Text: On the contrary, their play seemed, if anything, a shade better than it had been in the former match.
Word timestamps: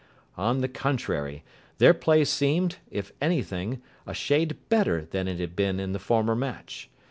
On 0.35 0.61
the 0.61 0.67
contrary, 0.67 1.43
their 1.77 1.93
play 1.93 2.25
seemed, 2.25 2.77
if 2.89 3.11
anything, 3.21 3.83
a 4.07 4.15
shade 4.15 4.57
better 4.67 5.05
than 5.05 5.27
it 5.27 5.39
had 5.39 5.55
been 5.55 5.79
in 5.79 5.91
the 5.93 5.99
former 5.99 6.35
match. 6.35 6.89